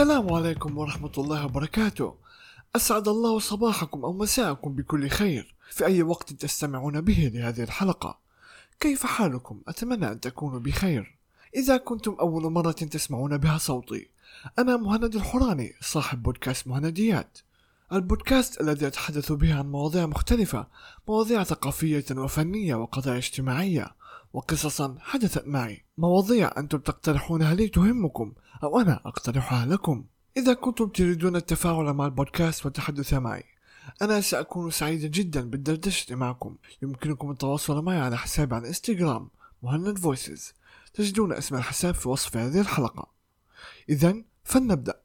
[0.00, 2.14] السلام عليكم ورحمة الله وبركاته.
[2.76, 5.54] أسعد الله صباحكم أو مساءكم بكل خير.
[5.70, 8.18] في أي وقت تستمعون به لهذه الحلقة.
[8.80, 11.16] كيف حالكم؟ أتمنى أن تكونوا بخير.
[11.56, 14.08] إذا كنتم أول مرة تسمعون بها صوتي
[14.58, 17.38] أنا مهند الحوراني صاحب بودكاست مهنديات.
[17.92, 20.66] البودكاست الذي أتحدث به عن مواضيع مختلفة
[21.08, 23.94] مواضيع ثقافية وفنية وقضايا اجتماعية.
[24.32, 25.84] وقصصا حدثت معي.
[25.98, 30.04] مواضيع أنتم تقترحونها لي تهمكم أو أنا أقترحها لكم.
[30.36, 33.44] إذا كنتم تريدون التفاعل مع البودكاست والتحدث معي.
[34.02, 36.56] أنا سأكون سعيدا جدا بالدردشة معكم.
[36.82, 39.30] يمكنكم التواصل معي على حسابي على إنستغرام
[39.62, 40.54] مهند فويسز.
[40.94, 43.08] تجدون اسم الحساب في وصف هذه الحلقة.
[43.88, 45.00] إذا فلنبدأ.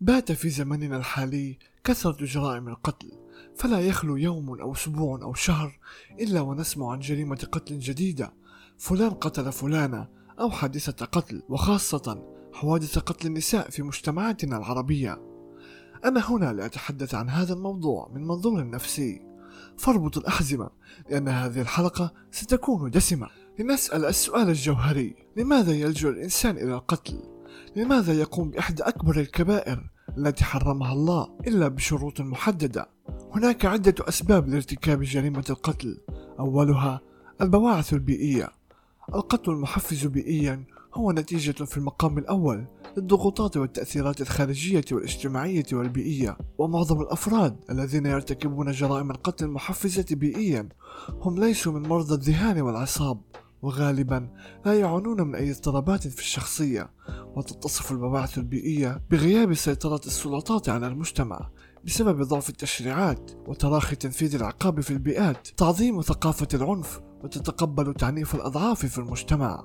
[0.00, 3.25] بات في زمننا الحالي كثرة جرائم القتل.
[3.56, 5.78] فلا يخلو يوم أو أسبوع أو شهر
[6.20, 8.34] إلا ونسمع عن جريمة قتل جديدة
[8.78, 10.08] فلان قتل فلانة
[10.40, 15.18] أو حادثة قتل وخاصة حوادث قتل النساء في مجتمعاتنا العربية
[16.04, 19.22] أنا هنا لأتحدث عن هذا الموضوع من منظور نفسي
[19.78, 20.70] فاربط الأحزمة
[21.10, 27.22] لأن هذه الحلقة ستكون دسمة لنسأل السؤال الجوهري لماذا يلجأ الإنسان إلى القتل؟
[27.76, 32.95] لماذا يقوم بإحدى أكبر الكبائر التي حرمها الله إلا بشروط محددة؟
[33.34, 36.00] هناك عدة أسباب لارتكاب جريمة القتل.
[36.38, 37.00] أولها
[37.40, 38.48] البواعث البيئية.
[39.14, 46.38] القتل المحفز بيئيا هو نتيجة في المقام الأول للضغوطات والتأثيرات الخارجية والاجتماعية والبيئية.
[46.58, 50.68] ومعظم الأفراد الذين يرتكبون جرائم القتل المحفزة بيئيا
[51.20, 53.20] هم ليسوا من مرضى الذهان والعصاب
[53.62, 54.28] وغالبا
[54.66, 56.90] لا يعانون من أي اضطرابات في الشخصية.
[57.36, 61.50] وتتصف البواعث البيئية بغياب سيطرة السلطات على المجتمع.
[61.86, 68.98] بسبب ضعف التشريعات وتراخي تنفيذ العقاب في البيئات تعظيم ثقافة العنف وتتقبل تعنيف الأضعاف في
[68.98, 69.64] المجتمع.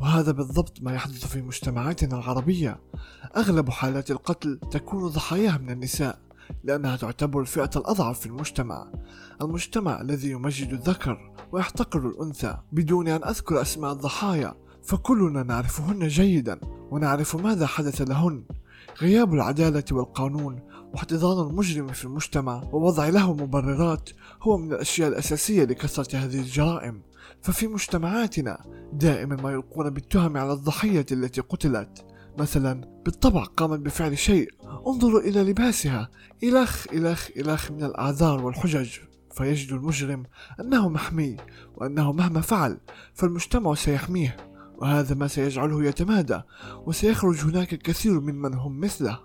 [0.00, 2.80] وهذا بالضبط ما يحدث في مجتمعاتنا العربية.
[3.36, 6.18] أغلب حالات القتل تكون ضحاياها من النساء
[6.64, 8.92] لأنها تعتبر الفئة الأضعف في المجتمع.
[9.42, 16.60] المجتمع الذي يمجد الذكر ويحتقر الأنثى بدون أن أذكر أسماء الضحايا فكلنا نعرفهن جيدا
[16.90, 18.44] ونعرف ماذا حدث لهن.
[19.02, 20.60] غياب العدالة والقانون
[20.92, 24.10] واحتضان المجرم في المجتمع ووضع له مبررات
[24.42, 27.02] هو من الأشياء الأساسية لكثرة هذه الجرائم.
[27.42, 32.06] ففي مجتمعاتنا دائما ما يلقون بالتهم على الضحية التي قتلت.
[32.38, 34.48] مثلا بالطبع قامت بفعل شيء.
[34.86, 36.10] انظروا إلى لباسها.
[36.42, 38.90] إلخ إلخ إلخ من الأعذار والحجج.
[39.32, 40.22] فيجد المجرم
[40.60, 41.36] أنه محمي
[41.76, 42.80] وأنه مهما فعل
[43.14, 44.49] فالمجتمع سيحميه.
[44.80, 46.40] وهذا ما سيجعله يتمادى
[46.86, 49.18] وسيخرج هناك الكثير ممن هم مثله.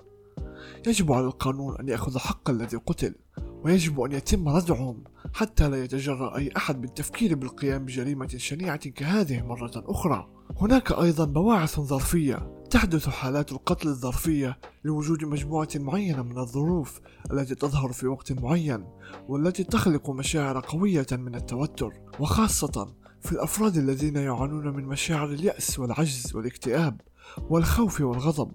[0.88, 3.16] يجب على القانون أن يأخذ حق الذي قتل
[3.63, 9.71] ويجب أن يتم ردعهم حتى لا يتجرأ أي أحد بالتفكير بالقيام بجريمة شنيعة كهذه مرة
[9.75, 10.27] أخرى.
[10.61, 17.01] هناك أيضا بواعث ظرفية تحدث حالات القتل الظرفية لوجود مجموعة معينة من الظروف
[17.31, 18.85] التي تظهر في وقت معين
[19.27, 22.95] والتي تخلق مشاعر قوية من التوتر وخاصة
[23.25, 27.02] في الأفراد الذين يعانون من مشاعر اليأس والعجز والاكتئاب
[27.50, 28.52] والخوف والغضب.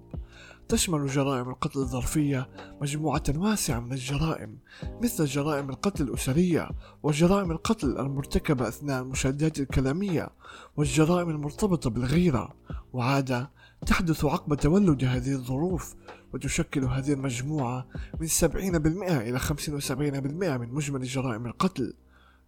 [0.69, 2.49] تشمل جرائم القتل الظرفية
[2.83, 4.59] مجموعة واسعة من الجرائم
[5.03, 6.69] مثل جرائم القتل الأسرية
[7.03, 10.29] وجرائم القتل المرتكبة أثناء المشادات الكلامية
[10.77, 12.55] والجرائم المرتبطة بالغيرة.
[12.93, 13.51] وعادة
[13.87, 15.95] تحدث عقب تولد هذه الظروف
[16.35, 17.87] وتشكل هذه المجموعة
[18.21, 18.47] من 70%
[19.13, 19.91] إلى 75%
[20.59, 21.95] من مجمل جرائم القتل.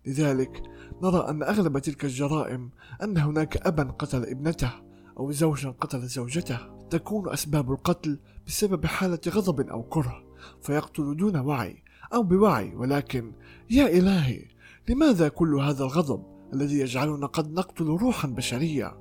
[0.06, 0.62] لذلك
[1.02, 2.70] نرى أن أغلب تلك الجرائم
[3.02, 4.70] أن هناك أبا قتل ابنته
[5.18, 6.58] أو زوجا قتل زوجته.
[6.90, 10.24] تكون أسباب القتل بسبب حالة غضب أو كره
[10.62, 11.82] فيقتل دون وعي
[12.14, 12.74] أو بوعي.
[12.74, 13.32] ولكن
[13.70, 14.44] يا إلهي
[14.88, 16.22] لماذا كل هذا الغضب
[16.54, 18.96] الذي يجعلنا قد نقتل روحا بشرية؟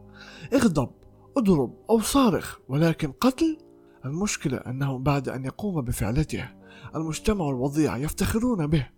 [0.53, 0.90] اغضب
[1.38, 3.57] اضرب أو صارخ ولكن قتل؟
[4.06, 6.49] المشكلة أنه بعد أن يقوم بفعلته
[6.96, 8.90] المجتمع الوضيع يفتخرون به.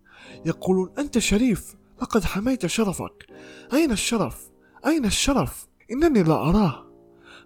[0.45, 3.25] يقولون أنت شريف لقد حميت شرفك
[3.73, 4.49] أين الشرف؟
[4.85, 6.85] أين الشرف؟ إنني لا أراه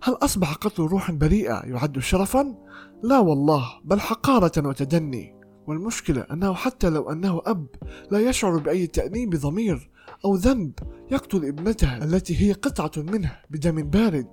[0.03, 2.55] هل أصبح قتل روح بريئة يعد شرفا؟
[3.03, 5.35] لا والله بل حقارة وتدني
[5.67, 7.67] والمشكلة أنه حتى لو أنه أب
[8.11, 9.89] لا يشعر بأي تأنيب ضمير
[10.25, 10.73] أو ذنب
[11.11, 14.27] يقتل ابنته التي هي قطعة منه بدم بارد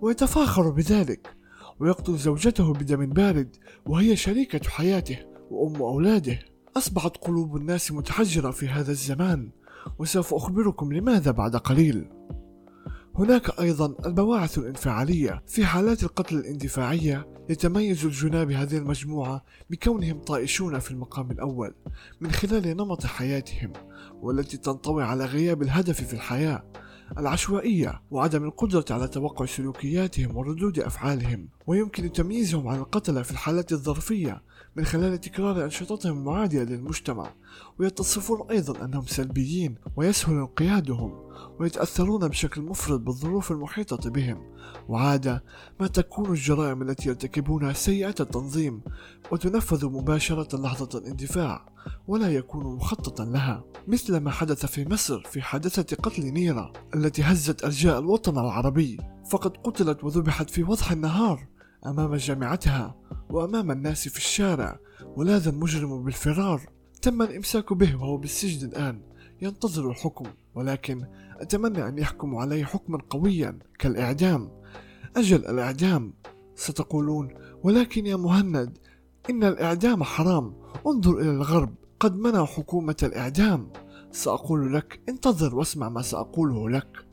[0.00, 1.36] ويتفاخر بذلك
[1.80, 3.56] ويقتل زوجته بدم بارد
[3.86, 5.18] وهي شريكة حياته
[5.50, 6.38] وأم أولاده
[6.76, 9.50] أصبحت قلوب الناس متحجرة في هذا الزمان
[9.98, 12.08] وسوف أخبركم لماذا بعد قليل.
[13.14, 20.90] هناك أيضا البواعث الانفعالية في حالات القتل الاندفاعية يتميز الجناب هذه المجموعة بكونهم طائشون في
[20.90, 21.74] المقام الأول
[22.20, 23.72] من خلال نمط حياتهم
[24.22, 26.64] والتي تنطوي على غياب الهدف في الحياة.
[27.18, 34.42] العشوائية وعدم القدرة على توقع سلوكياتهم وردود أفعالهم ويمكن تمييزهم عن القتلة في الحالات الظرفية
[34.76, 37.34] من خلال تكرار أنشطتهم المعادية للمجتمع.
[37.78, 41.23] ويتصفون أيضا أنهم سلبيين ويسهل انقيادهم.
[41.60, 44.54] ويتأثرون بشكل مفرط بالظروف المحيطة بهم.
[44.88, 45.44] وعادة
[45.80, 48.82] ما تكون الجرائم التي يرتكبونها سيئة التنظيم
[49.32, 51.66] وتنفذ مباشرة لحظة الاندفاع
[52.08, 53.64] ولا يكون مخططا لها.
[53.88, 59.56] مثل ما حدث في مصر في حادثة قتل نيرة التي هزت أرجاء الوطن العربي فقد
[59.56, 61.46] قتلت وذبحت في وضح النهار
[61.86, 62.94] أمام جامعتها
[63.30, 64.78] وأمام الناس في الشارع
[65.16, 66.60] ولاذ المجرم بالفرار.
[67.02, 69.02] تم الإمساك به وهو بالسجن الآن.
[69.42, 70.24] ينتظر الحكم.
[70.54, 71.06] ولكن
[71.40, 74.62] أتمنى أن يحكموا عليه حكما قويا كالإعدام
[75.16, 76.14] أجل الإعدام
[76.54, 77.34] ستقولون.
[77.62, 78.78] ولكن يا مهند
[79.30, 80.54] إن الإعدام حرام.
[80.86, 83.72] انظر إلى الغرب قد منعوا حكومة الإعدام
[84.10, 87.04] سأقول لك انتظر واسمع ما سأقوله لك.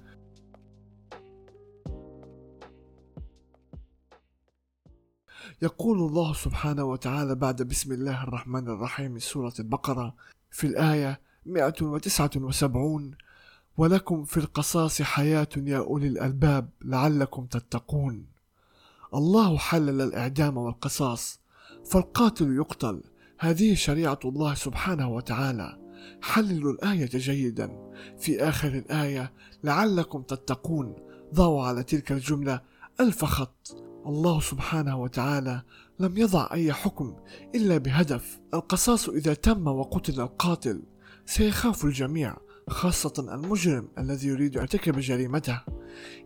[5.62, 10.16] يقول الله سبحانه وتعالى بعد بسم الله الرحمن الرحيم سورة البقرة
[10.52, 13.16] في الآية 179
[13.78, 18.26] ولكم في القصاص حياة يا أولي الألباب لعلكم تتقون.
[19.14, 21.40] الله حلل الإعدام والقصاص
[21.86, 23.04] فالقاتل يقتل.
[23.40, 25.78] هذه شريعة الله سبحانه وتعالى.
[26.22, 27.94] حللوا الآية جيدا.
[28.20, 29.34] في آخر الآية
[29.64, 30.96] لعلكم تتقون.
[31.34, 32.62] ضعوا على تلك الجملة
[33.00, 33.78] ألف خط.
[34.06, 35.62] الله سبحانه وتعالى
[36.00, 37.16] لم يضع أي حكم
[37.56, 38.40] إلا بهدف.
[38.54, 40.84] القصاص إذا تم وقتل القاتل
[41.26, 42.38] سيخاف الجميع.
[42.72, 45.62] خاصة المجرم الذي يريد ارتكاب جريمته.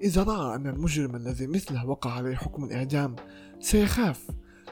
[0.04, 3.16] إذا رأى أن المجرم الذي مثله وقع عليه حكم الإعدام
[3.60, 4.28] سيخاف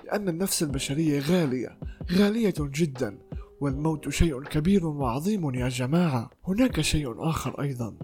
[0.05, 1.77] لأن النفس البشرية غالية
[2.11, 3.17] غالية جدا
[3.61, 6.29] والموت شيء كبير وعظيم يا جماعة.
[6.47, 7.95] هناك شيء آخر أيضا.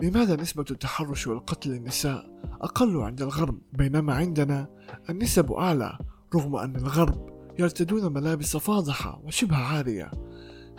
[0.00, 4.68] لماذا نسبة التحرش والقتل للنساء أقل عند الغرب؟ بينما عندنا
[5.10, 5.98] النسب أعلى
[6.34, 10.10] رغم أن الغرب يرتدون ملابس فاضحة وشبه عارية.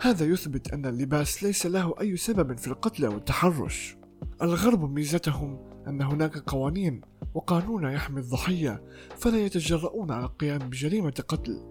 [0.00, 3.96] هذا يثبت أن اللباس ليس له أي سبب في القتل أو التحرش
[4.42, 5.58] الغرب ميزتهم
[5.88, 7.00] أن هناك قوانين
[7.34, 8.82] وقانون يحمي الضحية
[9.16, 11.70] فلا يتجرؤون على القيام بجريمة قتل.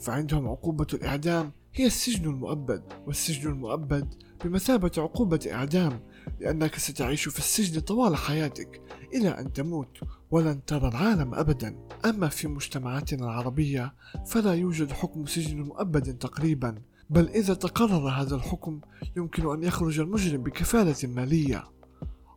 [0.00, 4.14] فعندهم عقوبة الإعدام هي السجن المؤبد والسجن المؤبد
[4.44, 6.00] بمثابة عقوبة إعدام
[6.40, 8.82] لأنك ستعيش في السجن طوال حياتك
[9.14, 9.98] إلى أن تموت
[10.30, 11.76] ولن ترى العالم أبدا.
[12.04, 13.94] أما في مجتمعاتنا العربية
[14.26, 16.74] فلا يوجد حكم سجن مؤبد تقريبا.
[17.10, 18.80] بل إذا تقرر هذا الحكم
[19.16, 21.64] يمكن أن يخرج المجرم بكفالة مالية.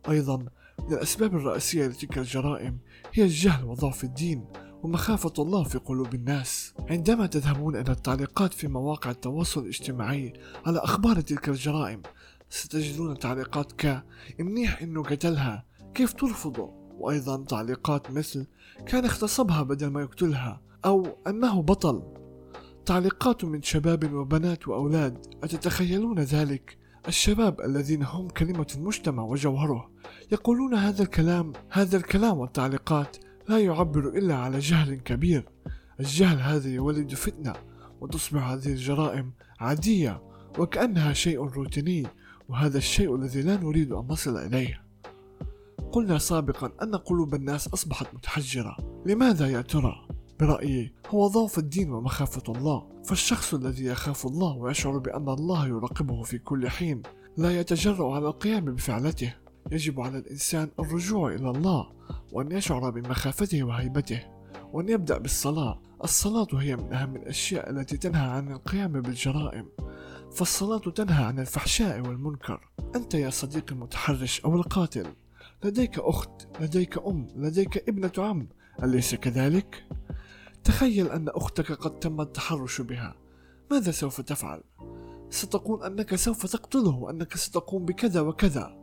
[0.08, 2.78] أيضا من الأسباب الرئيسية لتلك الجرائم
[3.12, 4.44] هي الجهل وضعف الدين
[4.82, 6.74] ومخافة الله في قلوب الناس.
[6.90, 10.32] عندما تذهبون إلى التعليقات في مواقع التواصل الاجتماعي
[10.66, 12.02] على أخبار تلك الجرائم
[12.50, 14.02] ستجدون تعليقات ك
[14.40, 15.64] منيح إنه قتلها
[15.94, 18.46] كيف ترفضه وأيضا تعليقات مثل
[18.86, 20.60] كان اغتصبها بدل ما يقتلها.
[20.84, 22.21] أو أنه بطل.
[22.86, 29.90] تعليقات من شباب وبنات وأولاد أتتخيلون ذلك؟ الشباب الذين هم كلمة المجتمع وجوهره
[30.32, 33.16] يقولون هذا الكلام هذا الكلام والتعليقات
[33.48, 35.48] لا يعبر إلا على جهل كبير
[36.00, 37.52] الجهل هذا يولد فتنة
[38.00, 40.22] وتصبح هذه الجرائم عادية
[40.58, 42.06] وكأنها شيء روتيني
[42.48, 44.82] وهذا الشيء الذي لا نريد أن نصل إليه
[45.92, 48.76] قلنا سابقا أن قلوب الناس أصبحت متحجرة
[49.06, 50.01] لماذا يا ترى؟
[50.42, 52.88] برأيي هو ضعف الدين ومخافة الله.
[53.04, 57.02] فالشخص الذي يخاف الله ويشعر بأن الله يراقبه في كل حين
[57.36, 59.34] لا يتجرأ على القيام بفعلته.
[59.72, 61.90] يجب على الإنسان الرجوع إلى الله
[62.32, 64.20] وأن يشعر بمخافته وهيبته
[64.72, 65.80] وأن يبدأ بالصلاة.
[66.04, 69.68] الصلاة هي من أهم الأشياء التي تنهى عن القيام بالجرائم.
[70.32, 72.68] فالصلاة تنهى عن الفحشاء والمنكر.
[72.96, 75.06] أنت يا صديقي المتحرش أو القاتل
[75.64, 78.48] لديك أخت لديك أم لديك ابنة عم
[78.82, 79.84] أليس كذلك؟
[80.64, 83.16] تخيل أن أختك قد تم التحرش بها.
[83.70, 84.62] ماذا سوف تفعل؟
[85.30, 88.78] ستقول أنك سوف تقتله وأنك ستقوم بكذا وكذا.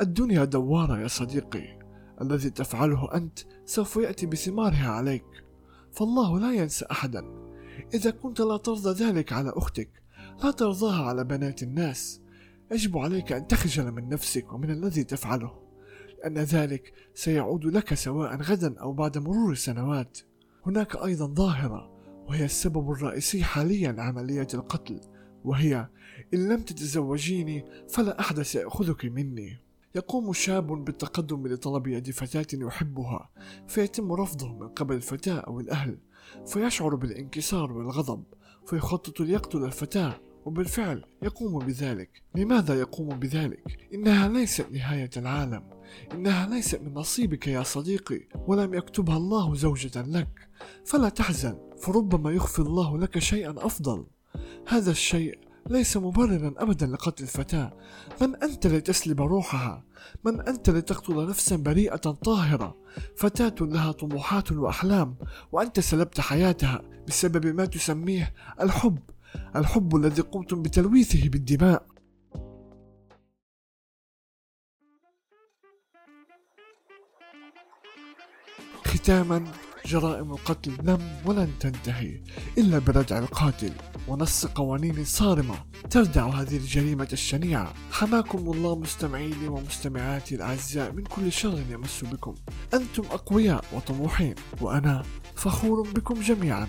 [0.00, 1.78] الدنيا دوارة يا صديقي.
[2.20, 5.44] الذي تفعله أنت سوف يأتي بثمارها عليك.
[5.92, 7.24] فالله لا ينسى أحدا.
[7.94, 10.02] إذا كنت لا ترضى ذلك على أختك
[10.44, 12.20] لا ترضاها على بنات الناس.
[12.72, 15.69] يجب عليك أن تخجل من نفسك ومن الذي تفعله.
[16.24, 20.18] لأن ذلك سيعود لك سواء غدا أو بعد مرور سنوات
[20.66, 21.90] هناك أيضا ظاهرة
[22.28, 25.00] وهي السبب الرئيسي حاليا لعملية القتل
[25.44, 25.88] وهي
[26.34, 29.58] إن لم تتزوجيني فلا أحد سيأخذك مني.
[29.94, 33.30] يقوم شاب بالتقدم لطلب يد فتاة يحبها
[33.68, 35.98] فيتم رفضه من قبل الفتاة أو الأهل
[36.46, 38.24] فيشعر بالانكسار والغضب
[38.66, 42.22] فيخطط ليقتل الفتاة وبالفعل يقوم بذلك.
[42.34, 45.79] لماذا يقوم بذلك؟ إنها ليست نهاية العالم.
[46.14, 50.48] إنها ليست من نصيبك يا صديقي ولم يكتبها الله زوجة لك.
[50.86, 54.06] فلا تحزن فربما يخفي الله لك شيئا أفضل.
[54.68, 55.38] هذا الشيء
[55.70, 57.76] ليس مبررا ابدا لقتل الفتاة.
[58.20, 59.84] من أنت لتسلب روحها؟
[60.24, 62.76] من أنت لتقتل نفسا بريئة طاهرة؟
[63.16, 65.16] فتاة لها طموحات وأحلام
[65.52, 68.98] وأنت سلبت حياتها بسبب ما تسميه الحب.
[69.56, 71.86] الحب الذي قمتم بتلويثه بالدماء.
[79.00, 79.44] ختاما
[79.86, 82.20] جرائم القتل لم ولن تنتهي
[82.58, 83.72] إلا بردع القاتل
[84.08, 85.54] ونص قوانين صارمة
[85.90, 87.74] تردع هذه الجريمة الشنيعة.
[87.90, 92.34] حماكم الله مستمعيني ومستمعاتي الأعزاء من كل شر يمس بكم.
[92.74, 95.02] أنتم أقوياء وطموحين وأنا
[95.36, 96.68] فخور بكم جميعا.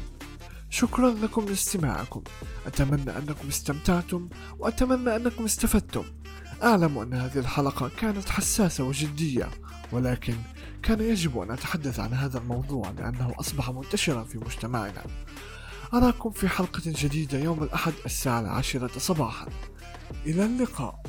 [0.69, 2.23] شكرا لكم لاستماعكم.
[2.65, 6.03] أتمنى أنكم استمتعتم وأتمنى أنكم استفدتم.
[6.63, 9.49] أعلم أن هذه الحلقة كانت حساسة وجدية
[9.91, 10.35] ولكن
[10.83, 15.03] كان يجب أن أتحدث عن هذا الموضوع لأنه أصبح منتشرا في مجتمعنا.
[15.93, 19.47] أراكم في حلقة جديدة يوم الأحد الساعة العاشرة صباحا.
[20.25, 21.03] إلى اللقاء.